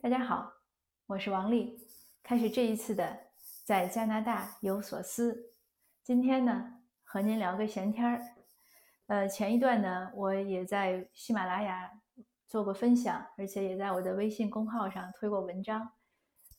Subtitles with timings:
[0.00, 0.52] 大家好，
[1.06, 1.76] 我是王丽，
[2.22, 3.18] 开始这一次的
[3.64, 5.52] 在加拿大有所思。
[6.04, 8.22] 今天呢，和您聊个闲天儿。
[9.08, 11.90] 呃，前一段呢，我也在喜马拉雅
[12.46, 15.90] 做过分享，而且也在我的微信公号上推过文章，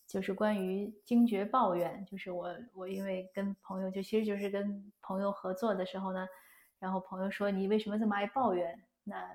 [0.06, 2.06] 就是关于惊觉抱怨。
[2.06, 6.28] 就是我我因为跟朋友，就其实就是跟朋友合作的时候呢，
[6.78, 8.84] 然后朋友说你为什么这么爱抱怨？
[9.06, 9.26] 那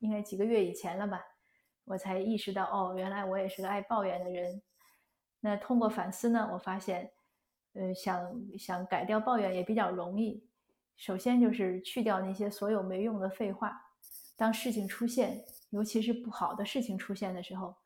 [0.00, 1.24] 应该几个月以前了吧。
[1.86, 4.62] 我才意识到，哦，原来我也是个爱抱怨的人。
[5.40, 7.12] 那通过反思呢，我发现，
[7.74, 10.48] 呃，想想改掉抱怨也比较容易。
[10.96, 13.78] 首先就是去掉那些所有没用的废话。
[14.36, 17.76] 当事情出现，尤其是不好的事情出现的时候，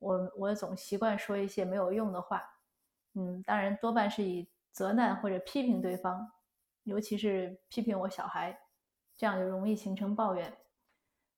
[0.00, 2.42] 我我总习惯说一些没有用的话。
[3.14, 6.28] 嗯，当然多半是以责难或者批评对方，
[6.82, 8.58] 尤其是批评我小孩，
[9.16, 10.52] 这样就容易形成抱怨。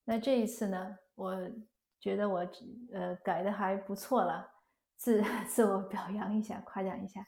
[0.05, 1.51] 那这一次呢，我。
[1.99, 2.47] 觉得我
[2.93, 4.49] 呃改的还不错了，
[4.97, 7.27] 自自我表扬一下，夸奖一下，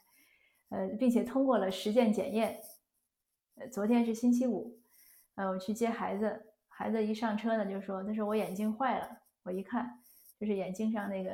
[0.69, 2.59] 呃，并且通过了实践检验。
[3.55, 4.79] 呃，昨天是星期五，
[5.35, 9.09] 呃，我去接孩子，孩子一上车呢就说：“他说我眼睛坏了。”
[9.43, 9.99] 我一看，
[10.39, 11.31] 就是眼睛上那个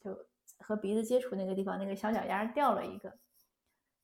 [0.00, 0.16] 就
[0.58, 3.12] 和鼻子接触那个地方那个小脚丫掉了一个。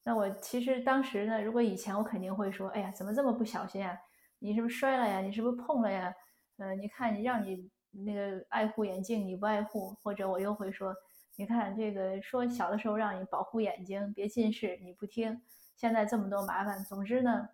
[0.03, 3.99] 那我其实当时呢，如果以前我肯定会说：“哎呀，怎么这么不小心啊？
[4.41, 5.21] 你是不是摔了呀？
[5.21, 6.13] 你是不是碰了呀？
[6.59, 7.71] 呃，你看你让你。”
[8.05, 10.95] 那个爱护眼镜你不爱护，或者我又会说，
[11.37, 15.41] 你看这个说小的时候让你保护眼睛别近视你不听，
[15.77, 16.85] 现在这么多麻烦。
[16.85, 17.49] 总之呢，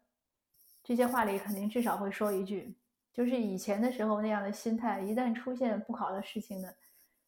[0.83, 2.77] 这些话里肯定至少会说一句，
[3.12, 6.69] 就是以前的时候那样的心态，一旦出现不好的事情呢，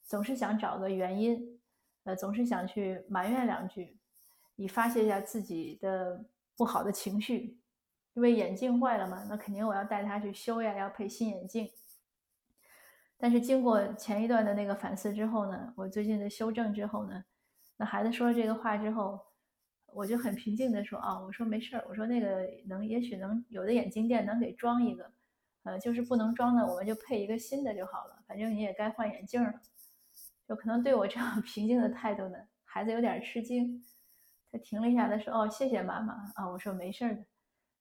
[0.05, 1.61] 总是想找个原因，
[2.05, 3.97] 呃，总是想去埋怨两句，
[4.57, 6.25] 以发泄一下自己的
[6.57, 7.59] 不好的情绪。
[8.15, 11.71] 因为眼镜坏了嘛，那肯定我要带他去修呀，要配新眼镜。
[13.19, 17.25] 但是经过前一段的那个反思之后呢，我最近的修正之后呢，
[17.77, 19.19] 那孩子说了这个话之后，
[19.87, 25.11] 我就很平静的说啊，我说没事儿，我说那个能也许能有的眼镜店能给装一个，
[25.63, 29.53] 呃，就是不能装的我们就配一个新的就好了，反正你也该换眼镜了。
[30.47, 33.83] 就可能对我这样 平静的态度呢，孩子有点吃惊，
[34.53, 37.25] 他停了一下，他说哦，谢谢妈妈啊，我说没事儿的，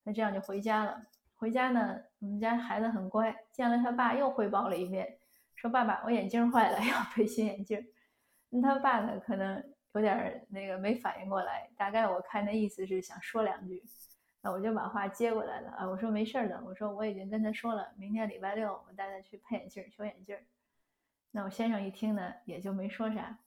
[0.04, 1.04] 那这样就回家了。
[1.36, 5.20] 回家呢，我们家孩子很乖，见了他爸又汇报了一遍。
[5.56, 7.84] 说爸爸，我眼镜坏了， 要配新眼镜。
[8.50, 13.84] 那他爸呢，可能有点那个没反应过来，大概我看那意思是想说两句。
[14.42, 20.38] 那我就把话接过来了啊，我说没事的，我说我已经跟他说了，明天礼拜六我带他去配眼镜修眼镜。
[21.32, 23.40] 那我先生一听呢，也就没说啥，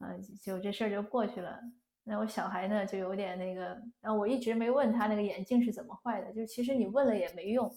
[0.00, 1.58] 嗯，就这事儿就过去了。
[2.04, 7.72] 那我小孩呢，就有点那个，然后我一直没问他那个眼镜是怎么坏的，就其实你问了也没用。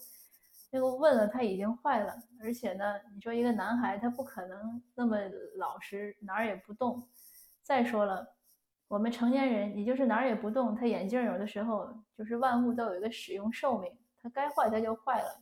[0.75, 5.17] 那个问了他已经坏了，而且呢，你说一个男孩他不可能那么
[5.55, 7.01] 老实，哪儿也不动。
[7.61, 8.27] 再说了，
[8.89, 13.89] 我们成年人，你就是哪儿也不动，他眼镜有的时候就是万物都有一个使用寿命，
[14.21, 15.39] 它该坏它就坏了。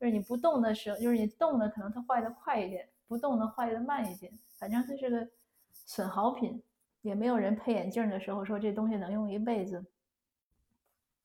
[0.00, 5.28] 就是你不动的时候，就是你动的可能它坏的快一点，不动的坏的慢一点，反正它是个
[5.70, 6.62] 损耗品，
[7.02, 9.84] 也没有人配眼镜的时候说这东西能用一辈子。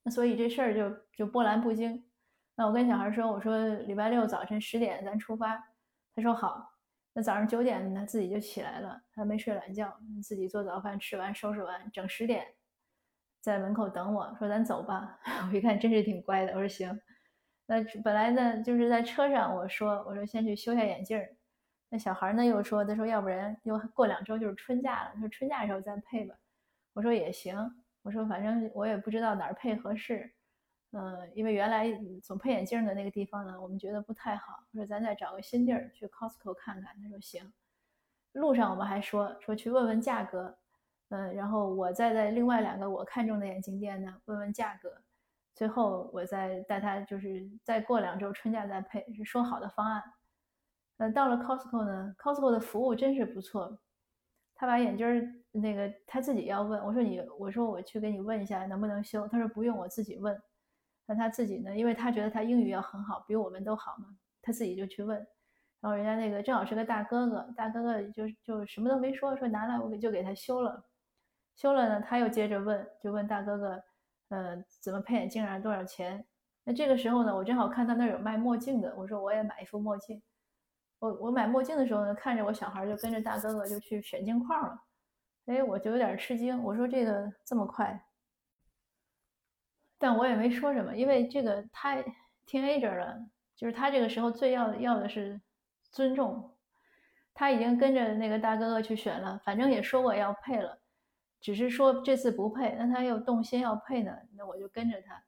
[0.03, 2.03] 那所以这事儿就就波澜不惊。
[2.55, 5.61] 那我跟小孩说：“我说礼拜六早晨十点咱出发。”
[6.15, 6.69] 他说好。
[7.13, 12.45] 那早上九点他自己就起来了，他没睡懒觉，自己做早饭，吃完收拾完，整十点
[13.41, 15.19] 在门口等我说：“咱走吧。
[15.51, 17.01] ”我一看真是挺乖的，我说行。
[17.65, 21.21] 那本来呢就是在车上我说我说先去修下眼镜。
[21.89, 26.33] 那小孩呢又说他说要不然又过两周就是春假了，他说春假的时候再配吧。
[26.93, 27.57] 我说也行。
[28.03, 30.33] 我说反正我也不知道哪儿配合适。
[30.93, 31.87] 嗯，因为原来
[32.21, 36.95] 总配眼镜的那个地方呢，我们觉得不太好，说咱再找个新地儿去 Costco 看看。
[37.01, 37.53] 他说行。
[38.33, 40.57] 路上我们还说说去问问价格，
[41.09, 45.01] 嗯，然后我再在另外两个我看中的眼镜店呢问问价格，
[45.53, 50.03] 最后我再带他就是再过两周春假再配，是说好的方案。
[50.97, 53.79] 嗯，到了 Costco 呢，Costco 的服务真是不错，
[54.55, 60.41] 他把眼镜那个他自己要问，我说你我说我去给你问一下能不能修，他说不用，我自己问。
[61.11, 61.75] 那他自己呢？
[61.75, 64.07] 因为他觉得他英语要很好，比我们都好嘛，
[64.41, 65.17] 他自己就去问。
[65.81, 70.81] 然后人家那个正好是个大哥哥，大哥哥就就什么都没说，说拿来我给就给他修了。
[71.57, 73.83] 修了呢，他又接着问，就问大哥哥，
[74.29, 75.59] 呃，怎么配眼镜啊？
[75.59, 76.25] 多少钱？
[76.63, 80.21] 那这个时候呢，我正好看他那儿有卖墨镜的，我说我也买一副墨镜。
[80.99, 84.79] 我我买墨镜的时候呢，看着我小孩就跟着大哥哥就去选镜框了。
[85.47, 87.99] 哎，我就有点吃惊，我说这个这么快？
[90.01, 91.95] 但我也没说什么，因为这个他
[92.47, 93.23] teenager 了，
[93.55, 95.39] 就是他这个时候最要要的是
[95.91, 96.57] 尊重。
[97.33, 100.81] 他已经跟着那个大哥哥去选了，反正也说过要配了，
[101.39, 105.23] 只是说这次不配，那他又动心要配呢，那我就跟着他，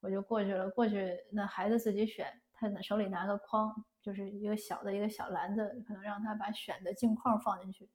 [0.00, 0.68] 我就过去了。
[0.70, 3.72] 过去那孩子自己选，他手里拿个筐，
[4.02, 7.88] 就是一个小的一个小篮子，可能让他把选的镜框放进去，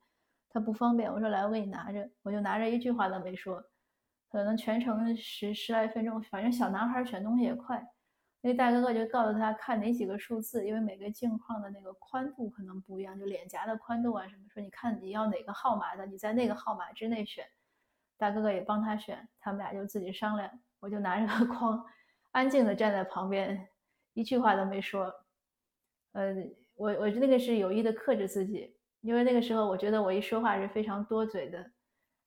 [0.49, 1.11] 他不方便。
[1.11, 3.63] 我说来，我给你拿着，我就拿着，一句话都没说，
[4.31, 7.83] 可能全程十十来分钟，反正小男孩选东西也快。
[8.41, 14.43] 那大哥哥就告诉他看哪几个数字，因为每个镜框的那个宽度可能不一样，就脸颊的宽度啊什么。
[14.53, 17.45] 说你看你要哪个号码的，你在那个号码之内选。
[18.17, 20.49] 大哥哥也帮他选，他们俩就自己商量。
[20.79, 21.85] 我就拿着个框，
[22.31, 23.67] 安静的站在旁边，
[24.13, 25.13] 一句话都没说。
[26.13, 26.33] 呃，
[26.75, 31.71] 我我那个是有意的克制自己，因为那个时候我觉得我一说话是非常多嘴的。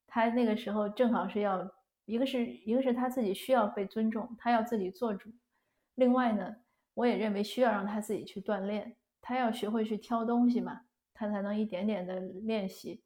[0.06, 1.70] 他那个时候正好是要
[2.04, 5.30] 一个是一个是他自己需要被尊重，他要自己做主。
[5.94, 6.56] 另外呢，
[6.94, 10.80] 我也认为需要让他自己去锻炼，他要学会去挑东西嘛，
[11.14, 13.02] 他才能一点点的练习。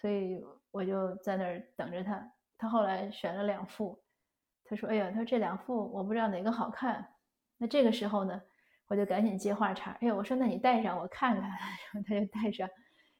[0.00, 2.32] 所以我就在那儿等着他。
[2.56, 4.02] 他后来选了两副，
[4.64, 7.06] 他说：“哎呀，他说这两副我不知道哪个好看。”
[7.58, 8.40] 那这个时候呢，
[8.86, 11.50] 我就赶紧接话茬：“哎呀，我说那你戴上我看看。
[11.92, 12.68] ”然后他就戴上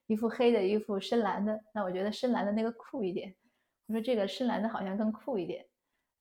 [0.06, 1.61] 一副黑的，一副深蓝的。
[1.75, 3.35] 那我觉得深蓝的那个酷一点。
[3.86, 5.64] 我说这个深蓝的好像更酷一点。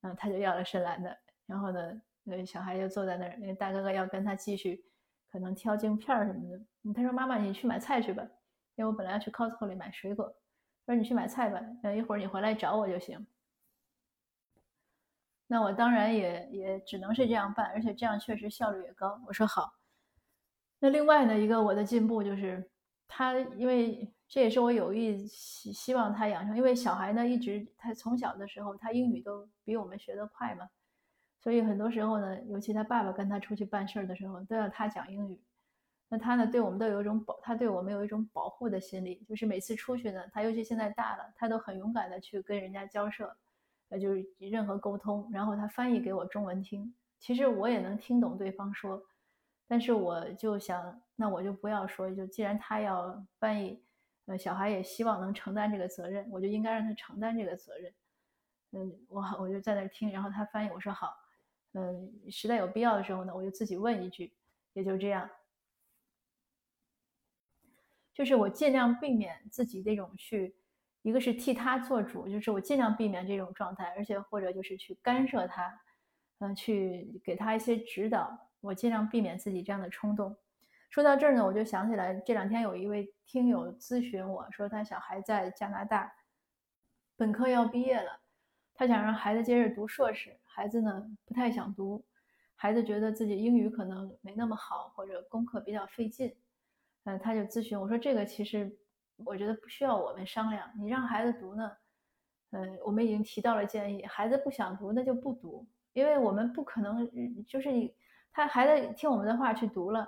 [0.01, 1.17] 嗯，他就要了深蓝的。
[1.45, 2.01] 然后呢？
[2.25, 4.81] 那个小孩就坐在那儿，那个大哥哥要跟他继续，
[5.29, 6.93] 可能挑镜片儿什么的。
[6.93, 8.23] 他说：“妈妈，你去买菜去吧，
[8.75, 10.33] 因为我本来要去 Costco 里买水果。”
[10.87, 13.27] 他说：“你去买菜吧，等一会儿你回来找我就行。”
[15.47, 19.21] 那我当然也也只能是这样办，而且这样确实效率也高。
[19.27, 19.73] 我说好。
[20.79, 22.71] 那另外呢，一个我的进步就是，
[23.05, 30.67] 他因为这也是我有意希希望他养成，因为小孩呢一直他从小的时候他英语都比我们学得快嘛。
[31.39, 35.39] 所以很多时候呢，尤其他爸爸跟他出去办事儿的时候，都要他讲英语。
[36.09, 43.37] 那他呢，对我们都有一种保，他对我们有一种保护的心理，就是每次出去呢，他尤其现在大了，他都很勇敢的去跟人家交涉，
[43.89, 46.91] 呃，就是任何沟通，然后他翻译给我中文听。
[47.19, 48.99] 其实我也能听懂对方说，
[49.67, 53.79] 但是我就想，那我就不要说，就既然他要翻译，
[54.25, 57.93] 呃，小孩也希望能承担这个责任，我就应该让他承担这个责任。
[58.71, 61.13] 嗯，我我就在那听，然后他翻译，我说好。
[61.73, 64.33] 嗯，实在有必要的时候呢，我就自己问一句，
[64.73, 65.29] 也就这样。
[68.13, 70.55] 就是我尽量避免自己这种去，
[71.01, 75.81] 一个是替他做主，就是我尽量避免这种状态，而且或者就是去干涉他，
[76.39, 80.37] 嗯，去给他一些指导，我尽量避免自己这样的冲动。
[80.93, 86.13] 说到这儿呢，我就想起来这两天有一位听友咨询我说，他小孩在加拿大，
[87.17, 88.11] 本科要毕业了，
[88.75, 90.39] 他想让孩子接着读硕士。
[90.43, 92.05] 孩子呢不太想读，
[92.53, 96.31] 孩子觉得自己英语可能没那么好，或者功课比较费劲，
[97.05, 98.71] 嗯，他就咨询我说：“这个其实
[99.25, 101.71] 我觉得不需要我们商量，你让孩子读呢，
[102.51, 107.09] 嗯，我们已经提到了建议，孩子不想读那就不读，因为我们不可能
[107.47, 107.95] 就是你
[108.31, 110.07] 他孩子听我们的话去读了，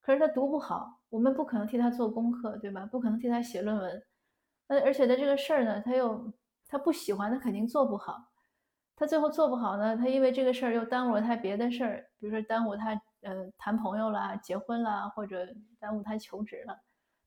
[0.00, 2.86] 可是他读不好，我们不可能替他做功课，对吧？
[2.86, 4.02] 不可能替他写论文，
[4.68, 6.32] 那而且他这个事儿呢，他又
[6.68, 8.26] 他不喜欢，他肯定做不好。”
[8.96, 12.92] 他最后做不好呢，他因为这个事儿又耽误了他别的事儿，比如说耽误他
[13.22, 15.48] 呃谈朋友啦、结婚啦，或者
[15.78, 16.78] 耽误他求职了，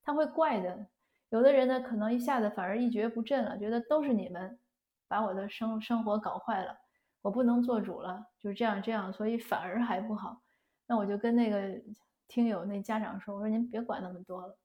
[0.03, 0.85] 他会怪的。
[1.29, 4.59] 有的人呢，可能一下子反而一蹶不振了，觉得都是你们
[5.07, 6.77] 把我的生生活搞坏了，
[7.23, 10.39] 我不能做主了，就是这样这样，所以反而还不好。
[10.85, 11.81] 那我就跟那个
[12.27, 14.57] 听友那家长说，我说您别管那么多了，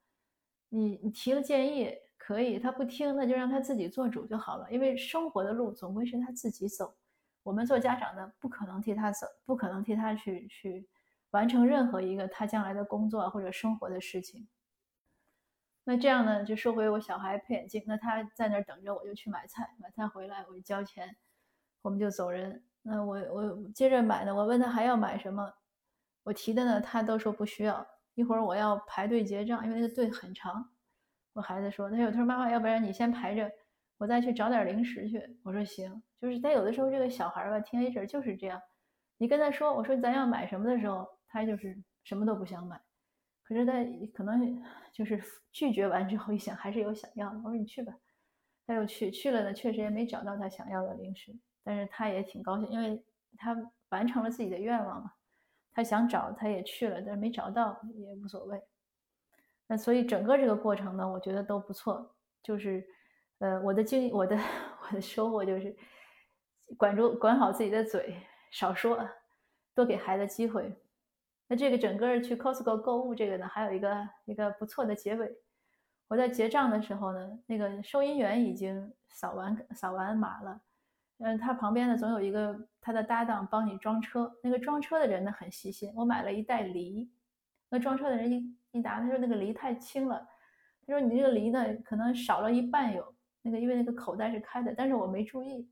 [0.68, 1.94] 你你提了建议。
[2.20, 4.70] 可以，他不听，那就让他自己做主就好了。
[4.70, 6.94] 因为生活的路总归是他自己走，
[7.44, 10.86] 我们做家长的不可能替他走，不可能替他去去
[11.30, 14.46] 完成任何一个他将来的工作或者生活的事情。
[15.84, 21.16] 那这样呢，就说回我小孩配眼镜，那他在那儿等着，我就去买菜，买菜回来我就交钱，
[21.80, 22.62] 我们就走人。
[22.82, 25.54] 那我我接着买呢，我问他还要买什么，
[26.22, 27.86] 我提的呢，他都说不需要。
[28.14, 30.70] 一会儿我要排队结账，因为那个队很长。
[31.32, 33.48] 我孩子说：“他有他说妈妈，要不然你先排着，
[33.96, 38.60] 我再去找点零食去。”我说：“行。”就是他有的时候这个小孩吧，听 A 者就是这样。
[39.18, 42.80] 你跟他说：“我说咱要买什么的时候，他就是什么都不想买。
[43.44, 43.72] 可是他
[44.12, 44.60] 可能
[44.92, 45.22] 就是
[45.52, 47.36] 拒绝完之后一想，还是有想要的。
[47.36, 47.94] 我说你去吧。
[48.66, 51.32] 他又去去了呢，确实也没找到他想要的零食，
[51.62, 53.02] 但是他也挺高兴，因为
[53.36, 53.56] 他
[53.90, 55.12] 完成了自己的愿望嘛。
[55.78, 58.60] 他想找，他也去了，但是没找到也无所谓。
[59.68, 62.16] 那所以整个这个过程呢，我觉得都不错。
[62.42, 62.84] 就是，
[63.38, 65.76] 呃，我的经我的我的收获就是，
[66.76, 68.20] 管住管好自己的嘴，
[68.50, 69.08] 少说，
[69.72, 70.76] 多给孩子机会。
[71.46, 75.32] 那这个整个去 Costco 购物这个呢，还有一个一个不错的结尾，
[76.08, 80.60] 我在结账的时候呢，那个收银员已经扫完扫完码了，
[81.18, 84.32] 嗯，他旁边呢总有一个他的搭档帮你装车。
[84.42, 87.10] 那个装车的人呢很细心，我买了一袋梨，
[87.68, 90.26] 那装车的人一一拿，他说那个梨太轻了，
[90.86, 95.68] 他说你这个梨呢可能少了一半有，那个因为那个口袋是开的，但是我没注意，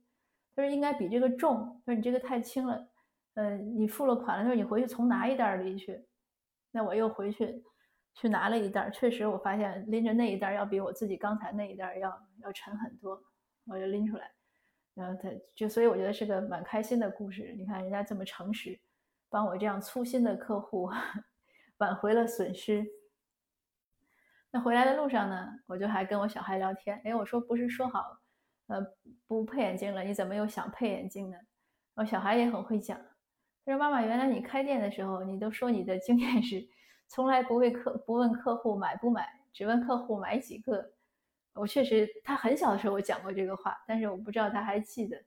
[0.55, 2.89] 他说应该比这个重，他说你这个太轻了，
[3.35, 6.05] 呃，你付了款了，他说你回去重拿一袋梨去，
[6.71, 7.65] 那我又回去。
[8.19, 13.23] 去拿了一袋，确实我发现拎着那一袋要比我自己刚才那一袋要要沉很多，
[13.67, 14.31] 我就拎出来，
[14.97, 17.55] 然后他就所以我觉得是个蛮开心的故事。
[17.59, 18.81] 你看人家这么诚实，
[19.29, 20.91] 帮我这样粗心的客户
[21.77, 22.85] 挽回了损失。
[24.51, 28.19] 那回来的路上呢，我就还跟我小孩聊天，哎，我说不是说好，
[28.69, 28.85] 呃，
[29.27, 31.37] 不配眼镜了，你怎么又想配眼镜呢？
[31.95, 32.99] 我小孩也很会讲，
[33.65, 36.67] 他说妈妈，原来你开店的时候，你都说你的经验是。
[37.09, 40.91] 从来不为客不问客户买不买，只问客户买几个。
[41.57, 45.21] 我确实，他很小的时候我讲过这个话，但是我不知道他还记得。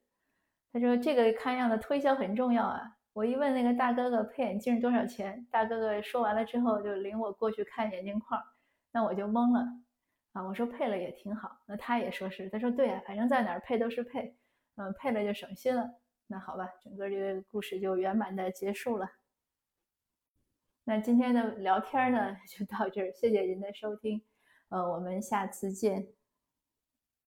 [0.71, 2.95] 他说这个看样子推销很重要啊。
[3.13, 8.41] 我一问那个大哥哥配眼镜多少钱，大哥哥说完了之后就领我过去看眼镜框，
[8.91, 9.65] 那我就懵了
[10.31, 10.43] 啊。
[10.43, 14.37] 我说配了也挺好，那他也说是，他说对啊，反正在哪儿配都是配，
[14.75, 15.89] 嗯，配了就省心了。
[16.27, 19.09] 那好吧，整个这个故事就圆满的结束了。
[20.83, 24.21] 那今天的聊天呢， 就到这儿，谢谢您的收听，
[24.69, 26.18] 呃，我们下次见。